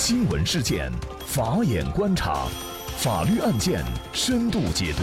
[0.00, 0.92] 新闻事件，
[1.26, 2.46] 法眼观察，
[2.98, 5.02] 法律案件深度解读，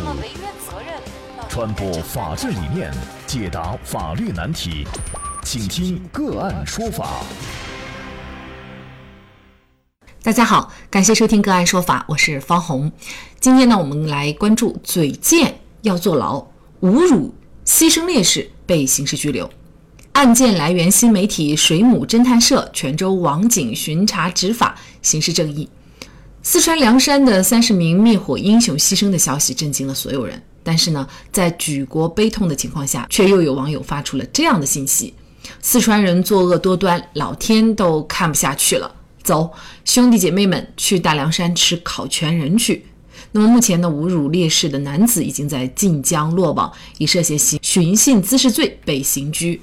[1.50, 2.94] 传播法治理念，
[3.28, 4.88] 解答法律难题，
[5.44, 7.22] 请听个案说法。
[10.24, 12.90] 大家好，感谢收听个案说法，我是方红。
[13.42, 16.40] 今天呢，我们来关注嘴贱要坐牢，
[16.84, 17.36] 侮辱
[17.66, 19.52] 牺牲烈士被刑事拘留。
[20.16, 25.68] 案件来源新媒体水母侦探社、泉州网警巡查执法，刑事正义。
[26.42, 30.42] 四川凉山的三十名灭火英雄牺牲的消息震惊了所有人。
[30.64, 35.14] 但是呢，在举国悲痛的情况下，却又有网友发出了这样的信息：
[35.62, 38.90] 四川人作恶多端，老天都看不下去了。
[39.22, 39.52] 走，
[39.84, 42.86] 兄弟姐妹们，去大凉山吃烤全人去。
[43.34, 49.60] 那么目前呢，侮辱烈士的男子已经在晋江落网，以涉嫌寻寻衅滋事罪被刑拘。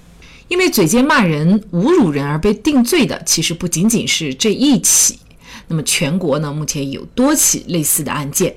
[0.53, 5.19] 因为嘴贱骂人、侮辱人而被定罪的，其实不仅仅是这一起。
[5.67, 8.55] 那么全国呢，目前有多起类似的案件，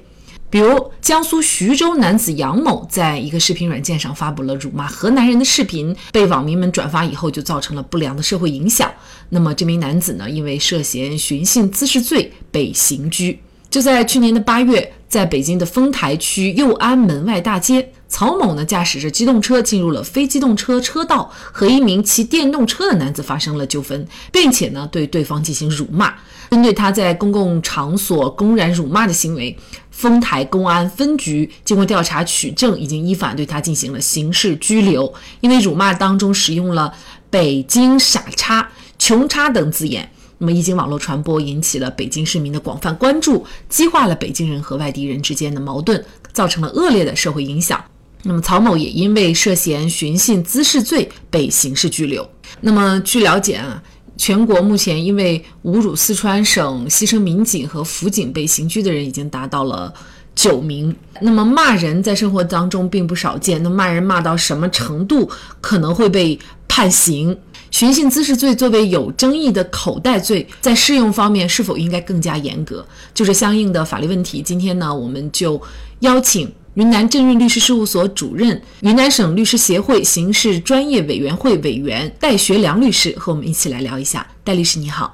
[0.50, 8.92] 比如江苏徐州男子杨某，在一个视频软件上发布了辱骂河南人的视频，被网民们转发以后，就造成了不良的社会影响。
[9.30, 13.40] 那么这名男子呢，因为涉嫌寻衅滋事罪被刑拘。
[13.70, 26.14] 就在去年的八月，在北京的丰台区右安门外大街，曹某呢驾驶着机动车进入了非机动车车道，和一名骑电动车的男子发生了纠纷，并且呢对对方进行辱骂。
[26.52, 29.58] 针对他在公共场所公然辱骂的行为，
[29.90, 35.14] 丰台公安分局经过调查取证，已经依法对他进行了刑事拘留。
[35.40, 36.94] 因为辱骂当中使用了
[37.32, 40.12] “北京傻叉”“穷叉”等字眼。
[40.38, 47.84] 那么一经网络传播，引起了北京市民的广泛关注，激化了北京人和外地人之间的矛盾，造成了恶劣的社会影响。
[48.24, 52.28] 那么曹某也因为涉嫌寻衅滋事罪被刑事拘留。
[52.60, 53.82] 那么据了解啊，
[54.18, 59.94] 全国目前因为侮辱四川省牺牲民警和辅警被刑拘的人已经达到了
[60.34, 60.94] 九名。
[61.22, 65.30] 那么骂人在生活当中并不少见，那骂人骂到什么程度
[65.62, 66.38] 可能会被
[66.68, 67.38] 判刑？
[67.76, 72.88] 寻衅滋事罪作为有争议的口袋罪，在适用方面是否应该更加严格？
[73.14, 74.42] 就是相应的法律问题。
[74.42, 75.62] 今天呢，我们就
[76.00, 84.26] 邀请云南正韵律师事务所主任、云南省律师协会刑事专业委员会委员戴学良律师和我们一起来聊一下。
[84.46, 85.14] 戴律师你好。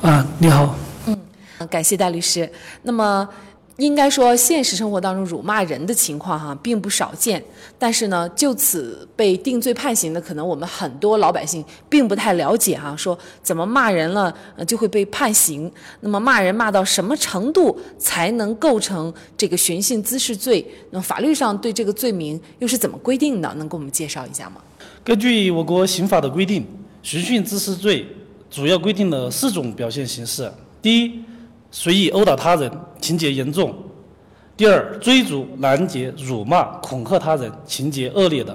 [0.00, 0.74] 啊，你好。
[1.04, 1.18] 嗯，
[1.68, 2.50] 感谢戴律师。
[2.82, 3.28] 那么。
[3.78, 7.40] 应该说，现实生活当中辱骂人的情况哈并不少见，
[7.78, 12.96] 但是呢，就此被定罪判刑的，可能我们很多老百姓并不太了解哈。
[12.96, 14.34] 说怎么骂人了
[14.66, 15.70] 就会被判刑？
[16.00, 20.66] 那么骂人骂到什么程度才能构成这个寻衅滋事罪？
[20.90, 23.48] 那法律上对这个罪名又是怎么规定的？
[23.54, 24.56] 能给我们介绍一下吗？
[25.04, 26.66] 根据我国刑法的规定，
[27.04, 28.04] 寻衅滋事罪
[28.50, 30.52] 主要规定了四种表现形式。
[30.82, 31.22] 第一。
[31.70, 32.70] 随意殴打他人，
[33.00, 33.68] 情节严重；
[34.56, 38.52] 第二，追逐、拦截、辱骂、恐吓他人，情节恶劣的；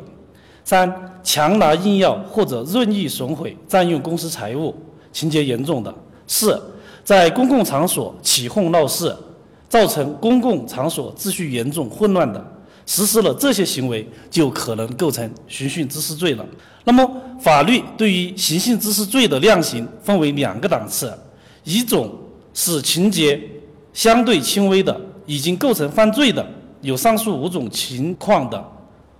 [0.65, 0.91] 三，
[1.23, 4.75] 强拿硬要或者任意损毁、占用公私财物，
[5.11, 5.93] 情节严重的；
[6.27, 6.59] 四，
[7.03, 9.15] 在公共场所起哄闹事，
[9.69, 12.43] 造成公共场所秩序严重混乱的，
[12.87, 16.43] 实施了这些行为，就可能构成寻衅滋事罪了。
[16.83, 17.07] 那么，
[17.39, 21.15] 法律对于寻衅滋事罪的量刑分为两个档次，
[21.63, 22.11] 一种。
[22.53, 23.39] 是情节
[23.93, 26.45] 相对轻微的，已经构成犯罪的，
[26.81, 28.63] 有上述五种情况的，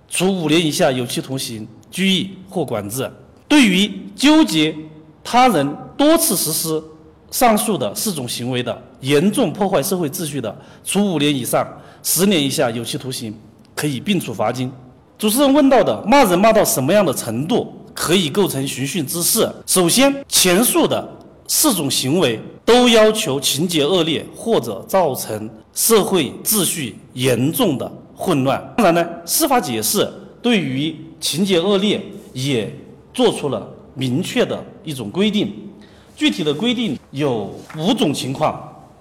[0.08, 3.10] 处五年以下有期徒刑、拘役或管制。
[3.48, 4.74] 对于纠结
[5.22, 6.82] 他人多次实施
[7.30, 11.66] 上述的四种行为的，严重破坏社会秩序的，处五年以上
[12.02, 13.34] 十年以下有期徒刑，
[13.74, 14.70] 可以并处罚金。
[15.18, 19.48] 主持人问到的骂人骂到什么样的程度可以构成寻衅滋事？
[19.66, 21.08] 首先，前述的
[21.46, 22.40] 四种行为。
[22.66, 28.72] 都要求情节恶劣或者造成社会秩序严重的混乱。
[28.74, 30.10] 当然呢，司法解释
[30.40, 32.00] 对于情节恶劣
[32.32, 32.74] 也
[33.12, 35.52] 做出了明确的一种规定。
[36.16, 38.58] 具体的规定有五种情况：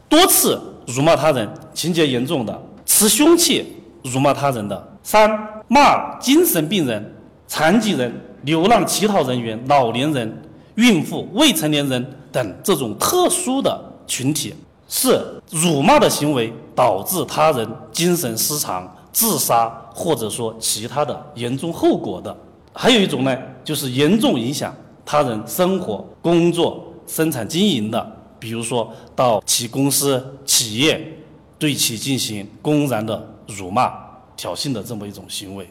[0.10, 2.54] 多次辱骂他人，情节严重的；
[2.86, 3.66] 持凶器
[4.04, 5.32] 辱骂他人的；三、
[5.70, 7.16] 骂精神病人、
[7.48, 10.42] 残疾人、流浪乞讨人员、老年人、
[10.76, 12.06] 孕妇、未成年人。
[12.34, 14.56] 等这种特殊的群体，
[14.90, 22.36] 是辱骂的行为导致他人精神失常、自杀，或者说其他的严重后果的。
[22.74, 24.76] 还有一种呢，就是严重影响
[25.06, 31.16] 他人生活、工作、生产经营的，比如说到其公司、企业
[31.60, 33.94] 对其进行公然的辱骂、
[34.36, 35.70] 挑衅的这么一种行为。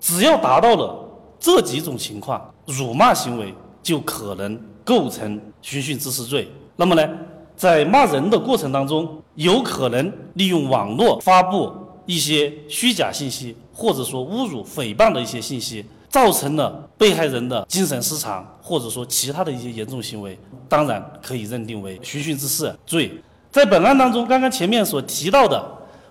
[0.00, 0.96] 只要达到了
[1.40, 3.52] 这几种情况，辱骂行为
[3.82, 4.56] 就可能。
[4.84, 6.46] 构成寻衅滋事罪，
[6.76, 7.08] 那么呢，
[7.56, 11.72] 在骂人的过程当中，有可能利用网络发布
[12.04, 20.38] 一些虚假信息，或者说侮辱、诽谤的一些信息，造成了被害人的精神失常，或者说其他的一些严重行为，
[20.68, 23.10] 当然可以认定为寻衅滋事罪。
[23.50, 25.64] 在本案当中，刚刚前面所提到的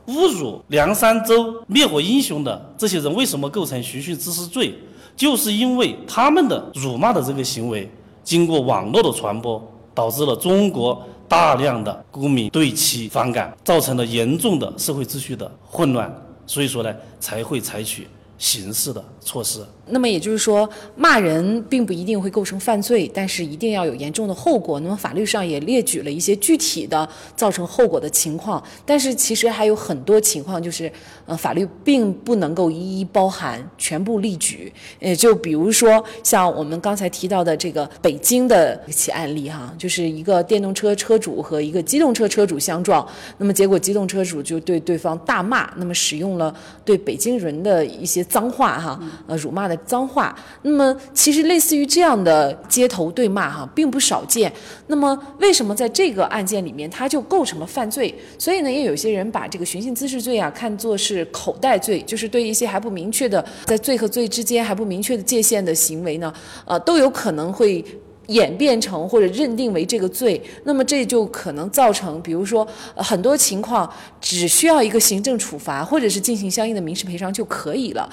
[0.07, 4.73] 侮辱凉山州灭火英雄的这些人，为什么构成寻衅滋事罪？
[5.15, 7.87] 就是因为他们的辱骂的这个行为，
[8.23, 9.61] 经过网络的传播，
[9.93, 16.11] 导致了中国大量的公民对其反感，造成了严重的社会秩序的混乱，
[16.47, 19.65] 所以说呢，才会采取刑事的措施。
[19.87, 24.79] 那么也就是说，骂人并不一定会构成犯罪，但是一定要有严重的后果。
[24.79, 30.89] 那么法律上也列举了一些具体的造成后果的情况，但是其实还有很多情况，就是
[31.25, 34.71] 呃，法律并不能够一一包含，全部例举。
[35.01, 43.05] 呃，就比如说像我们刚才提到的这个北京的一起案例哈，就是一个电动车车主和一个机动车车主相撞，
[43.37, 46.55] 那么结果机动车主就对对方大骂，那么使用了
[46.85, 48.97] 对北京人的一些脏话哈，
[49.27, 49.72] 呃，辱骂的。
[49.77, 54.51] 脏话，那么其实类似于这样的街头对骂哈，并不少见。
[54.87, 58.13] 那么为什么在这个案件里面，它就构成了犯罪？
[58.37, 66.33] 所以呢，也有些人把这个寻衅滋事罪啊，看作是口袋罪，就是对一些还不明确的在罪和罪之间还不明确的界限的行为呢，
[66.65, 67.83] 呃，都有可能会。
[68.27, 72.65] 演变成或者认定为这个罪，那么这就可能造成，比如说
[72.95, 73.91] 很多情况
[74.21, 78.09] 只需要一个行政处罚，或者是进行相应的民事赔偿就可以了，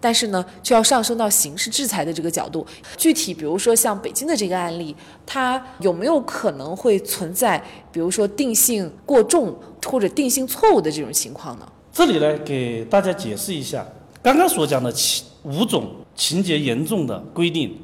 [0.00, 2.66] 但是呢，就要上升到刑事制裁的这个角度。
[2.96, 4.94] 具体比如说像北京的这个案例，
[5.24, 9.56] 它有没有可能会存在，比如说定性过重
[9.86, 11.66] 或者定性错误的这种情况呢？
[11.92, 13.86] 这里呢，给大家解释一下
[14.22, 17.74] 刚刚所讲的七五种情节严重的规定。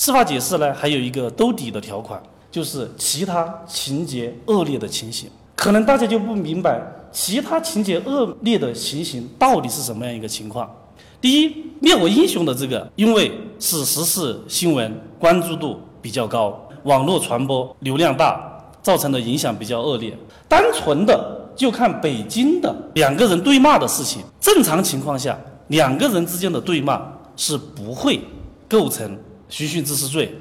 [0.00, 2.18] 司法解释呢，还有一个兜底的条款，
[2.50, 5.28] 就是其他情节恶劣的情形。
[5.54, 6.80] 可能大家就不明白，
[7.12, 10.74] 其他情节恶劣的情形到底是什么样一个情况。
[11.20, 18.40] 第一，灭火英雄的这个，因为是时事新闻，关注度比较高，网络传播流量大，
[18.80, 20.16] 造成的影响比较恶劣。
[20.48, 25.38] 单纯的就看北京的两个人对骂的事情，正常情况下，
[25.68, 27.02] 两个人之间的对骂
[27.36, 28.18] 是不会
[28.66, 29.14] 构成。
[29.50, 30.32] 寻衅滋事罪，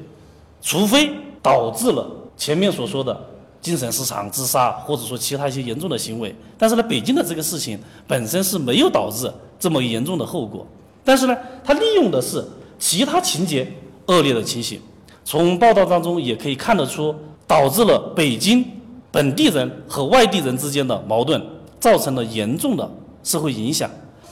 [0.61, 1.11] 除非
[1.41, 3.19] 导致了前面所说的
[3.59, 6.33] 精神失常、自杀，或者说其他一些严重的行为。
[6.57, 7.77] 但是呢，北京的这个事情
[8.07, 9.29] 本身是没有导致
[9.59, 10.65] 这么严重的后果。
[11.03, 12.45] 但是呢，他利用的是
[12.77, 13.69] 其他情节
[14.06, 14.79] 恶劣的情形。
[15.25, 17.13] 从报道当中也可以看得出，
[17.45, 18.65] 导致了北京
[19.11, 21.41] 本地人和外地人之间的矛盾，
[21.79, 22.89] 造成了严重的
[23.23, 23.89] 社会影响。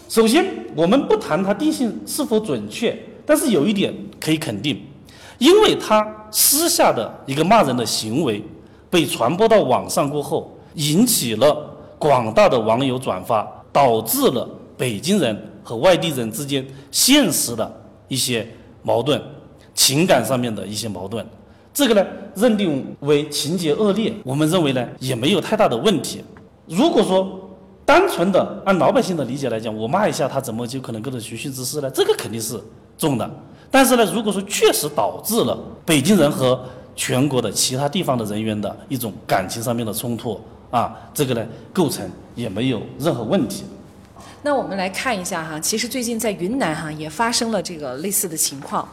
[0.07, 0.45] 首先，
[0.75, 2.97] 我们不谈它定性是否准确。
[3.27, 4.81] 但是有一点可以肯定，
[5.38, 8.41] 因为他私下的一个骂人的行为
[8.89, 17.69] 被传播到网上过后，引起了广大的网友转发，导致了北京人和外地人之间现实的
[18.07, 18.47] 一些
[18.81, 19.21] 矛盾，
[19.74, 21.25] 情感上面的一些矛盾，
[21.74, 26.24] 这个呢认定为情节恶劣，我们认为呢也没有太大的问题。
[26.65, 27.50] 如果说
[27.85, 31.89] 单纯的按老百姓的理解来讲，我骂一下他，怎么就可能构成寻衅滋事呢？
[31.89, 32.57] 这个肯定是。
[32.98, 33.30] 重的，
[33.70, 36.60] 但是呢，如果说确实导致了北京人和
[36.96, 40.39] 全国的其他地方的人员的一种感情上面的冲突
[40.72, 43.63] 啊，这个呢构成也没有任何问题。
[44.42, 48.88] 那我们来看一下哈，其实最近在云南哈也发生了这个类似的情况，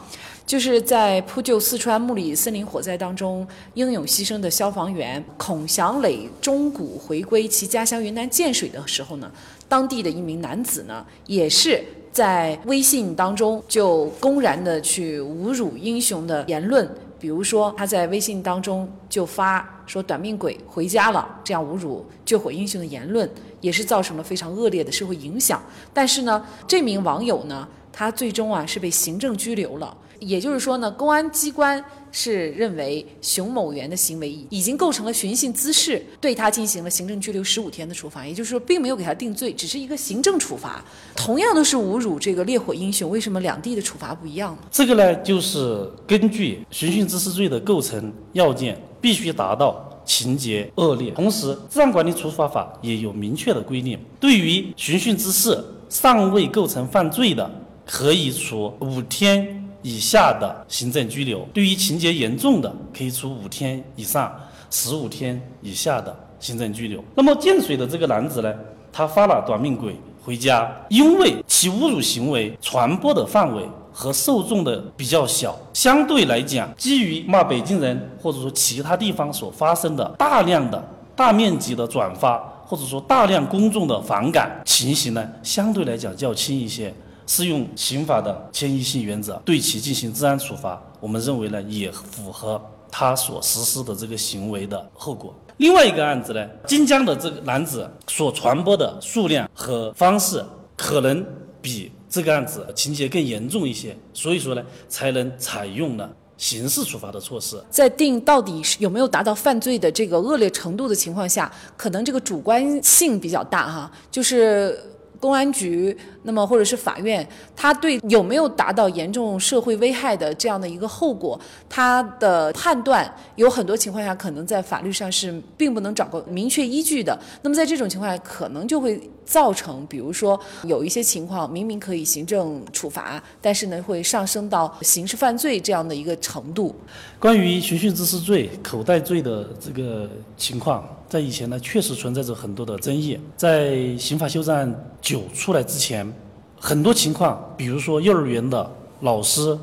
[0.45, 9.31] 就是在扑救四川木里森林火灾当中英勇牺牲的消防员孔祥磊中谷回归其家乡云南建水的时候呢，
[9.67, 11.83] 当地的一名男子呢也是。
[12.15, 23.29] 在微信当中就公然的去侮辱英雄的言论，比如说他在微信当中就发说“短命鬼回家了”这样侮辱救火英雄的言论，
[23.59, 25.61] 也是造成了非常恶劣的社会影响。
[25.93, 29.95] 但是呢，这名网友呢，他最终啊是被行政拘留了。
[30.19, 38.25] 也就是说呢，公安机关是认为熊某元的行为已经构成了寻衅滋事，对他进行了行政拘留十五天的处罚。
[38.25, 40.83] 也就是说，并没有给他定罪，只是一个行政处罚。
[41.15, 44.59] 同样都是侮辱这个烈火英雄，为什么两地的处罚不一样呢？
[44.71, 51.11] 这个呢，就是根据寻衅滋事罪的构成要件，必须达到情节恶劣。
[51.11, 57.49] 同时，治安管理处罚法也有明确的规定，对于寻衅滋事尚未构成犯罪的，
[57.85, 59.61] 可以处五天。
[59.87, 64.35] 以下的行政拘留，对于情节严重的，可以处五天以上
[64.71, 67.03] 十五天以下的行政拘留。
[67.13, 68.51] 那么建水的这个男子呢，
[68.91, 73.61] 他发了短命鬼回家，因为其侮辱行为传播的范围
[73.93, 80.83] 和受众的比较小，相对来讲，基于骂北京人或者说其他地方所发生的大量的
[81.15, 86.91] 大面积的转发，或者说大量公众的反感情形呢，相对来讲较轻一些，
[87.27, 90.81] 适用刑法的迁移性原则，对其进行治安处罚。
[90.99, 95.33] 我们认为呢，也符合他所实施的这个行为的后果。
[95.57, 100.43] 另外一个案子呢，晋江的这个男子所传播的数量和方式，
[100.75, 101.25] 可能
[101.61, 101.91] 比。
[102.07, 107.61] 这个案子情节更严重一些，所以说呢，才能采用了刑事处罚的措施。
[107.69, 114.79] 在定到底是有没有达到犯罪的这个恶劣程度的情况下，可能这个主观性比较大哈，就是
[115.19, 115.95] 公安局。
[116.23, 127.17] 那么，或者是法院，他对有没有达到严重社会危害的这样的一个后果，他的判断有很多情况下可能在法律上是并不能找个明确依据的。
[127.43, 136.75] 那么在这种情况下，可能就会造成，比如说有一些情况明明可以行政处罚，但是呢会上升到刑事犯罪这样的一个程度。
[137.19, 143.19] 关于寻衅滋事罪、口袋罪的这个情况，在以前呢确实存在着很多的争议。
[143.35, 146.11] 在刑法修正案九出来之前。
[146.57, 148.71] 很多情况，比如说幼儿园的
[149.01, 149.55] 老师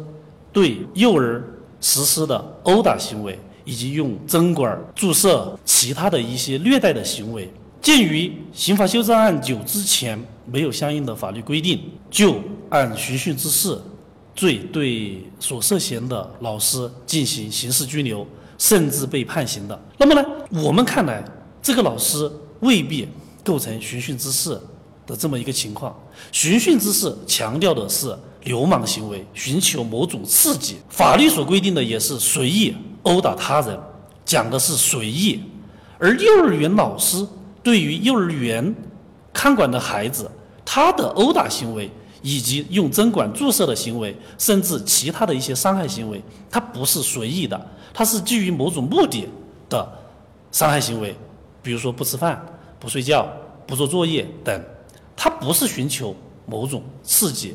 [0.52, 1.42] 对幼儿
[1.80, 12.36] 实施的殴打行为，以及用针管注射其他的一些虐待的行为，鉴于刑法修正案九之前没有相应的法律规定，就
[12.68, 13.76] 按寻衅滋事
[14.36, 18.24] 罪对所涉嫌的老师进行刑事拘留，
[18.62, 19.76] 甚至被判刑的。
[19.98, 20.24] 那么呢，
[20.62, 21.20] 我们看来
[21.60, 23.08] 这个老师未必
[23.42, 24.56] 构成寻衅滋事。
[25.04, 25.92] 的这么一个情况，
[26.30, 30.76] 寻衅滋事强调的是流氓行为，寻求某种刺激。
[30.88, 33.76] 法律所规定的也是随意殴打他人，
[34.24, 35.42] 讲的是随意。
[35.98, 37.26] 而幼儿园老师
[37.64, 38.72] 对于幼儿园
[39.32, 40.30] 看管的孩子，
[40.64, 41.90] 他的殴打行为
[42.22, 47.60] 以及用针管注射的行为，甚至其他的一些伤害行为，他不是随意的，
[47.92, 49.28] 他是基于某种目的
[49.68, 49.86] 的
[50.50, 51.16] 伤害行为，
[51.62, 52.44] 比如说不吃饭、
[52.78, 53.26] 不睡觉、
[53.66, 54.64] 不做作业等。
[55.14, 57.54] 他不是寻求某种刺激，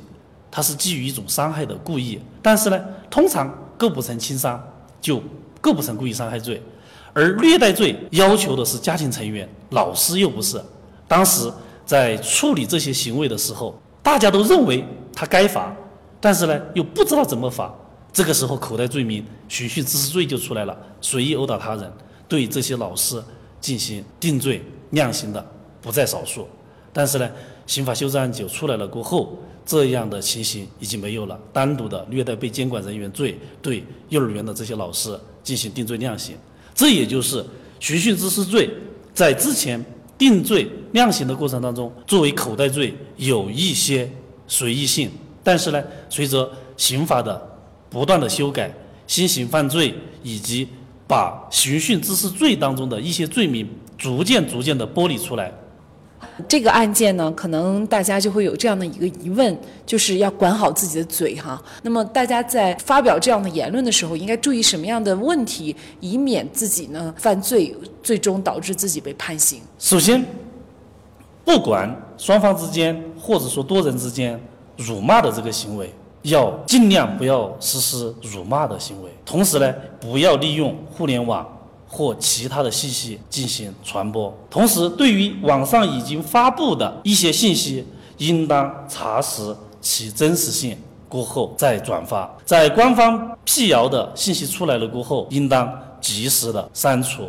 [0.49, 2.79] 他是基于一种伤害的故意，但是呢，
[3.09, 4.63] 通常构不成轻伤，
[5.01, 5.21] 就
[5.59, 6.61] 构不成故意伤害罪，
[7.13, 10.63] 而虐待罪要求的是家庭成员，老师又不是。
[11.07, 11.51] 当时
[11.85, 15.75] 在处理这些行为的时候，大家都认为他该罚，
[16.21, 17.73] 但是呢，又不知道怎么罚。
[18.17, 21.93] 这个时候，口袋罪名寻衅滋事罪就出来了，随意殴打他人，
[22.27, 23.23] 对这些老师
[23.61, 24.59] 进行定罪
[24.89, 26.47] 量刑的不在少数。
[26.91, 27.29] 但是呢，
[27.67, 31.39] 刑法修正案九出来了过后，这样的情形已经没有了。
[31.53, 36.35] 单独的虐待被监管人员罪，对幼儿园的这些老师进行定罪量刑，
[36.73, 37.45] 这也就是
[37.79, 38.67] 寻衅滋事罪
[39.13, 39.79] 在之前
[40.17, 44.11] 定罪量刑的过程当中，作为口袋罪有一些
[44.47, 45.11] 随意性。
[45.43, 47.39] 但是呢，随着刑法的
[47.89, 48.71] 不断的修改，
[49.05, 50.67] 新型犯罪以及
[51.07, 53.67] 把寻衅滋事罪当中的一些罪名
[53.97, 55.51] 逐渐逐渐的剥离出来。
[56.47, 61.61] 这个案件呢，可能大家就会有这样的一个疑问，就是要管好自己的嘴哈。
[61.83, 69.61] 那么大家在发表这样的言论的时候，应该注意什么样的问题，以免自己呢犯罪，最终导致自己被判刑？
[69.79, 70.23] 首先，
[71.45, 74.39] 不管双方之间或者说多人之间
[74.75, 75.91] 辱骂的这个行为，
[76.29, 79.09] 要尽量不要实施辱骂的行为。
[79.25, 81.45] 同时呢，不要利用互联网。
[81.89, 92.29] 或其他的信息进行传播，同时对于网上已经发布的一些信息，应当查实其真实性过后再转发。
[92.43, 97.23] 在官方辟谣的信息出来了过后，应当及时的删除。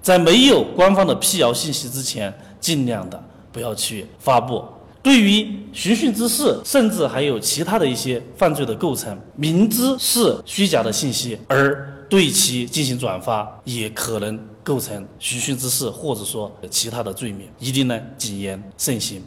[0.00, 4.64] 在没有官方的辟谣信息之前，尽量的不要去发布。
[5.06, 11.92] 对于寻衅滋事，甚至还有其他的一些犯罪的构成，明知是虚假的信息而。
[12.08, 19.22] 对其进行转发，也可能构成寻衅滋事，或者说其他的罪名，一定呢谨言慎行。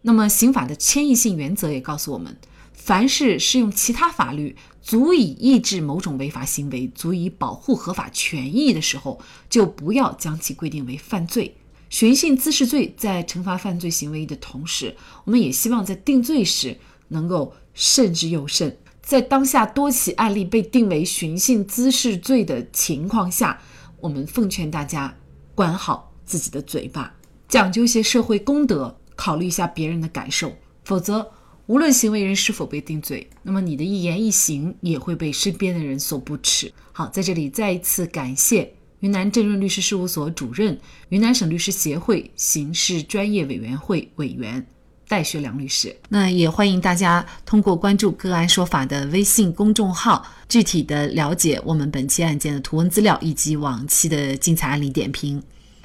[0.00, 2.34] 那么，刑法的迁移性原则也告诉我们，
[2.72, 11.54] 凡是适用其他法律足以抑制某种违法行为、足以保护合法权益的时候，就不要将其规定为犯罪。
[11.90, 16.76] 寻衅滋事罪在惩罚犯罪行为的同时，我们也希望在定罪时
[17.08, 18.76] 能够慎之又慎。
[19.00, 23.60] 在当下多起案例被定为寻衅滋事罪的情况下，
[24.00, 25.14] 我们奉劝大家
[25.54, 27.14] 管好自己的嘴巴，
[27.48, 30.52] 讲究一些社会公德，考虑一下别人的感受。
[30.84, 31.30] 否则，
[31.66, 36.72] 无论行为人是否被定罪，那么你的一言一行也会被身边的人所不齿。
[36.92, 40.80] 好，在这里再一次感谢云南正润律师事务所主任、
[41.10, 44.66] 云南省律师协会刑事专业委员会委员
[45.06, 45.94] 戴学良律师。
[46.08, 55.42] 那也欢迎大家通过关注“个案说法”的微信公众号，具体的了解我们本期案件的图文资料以及往期的精彩案例点评。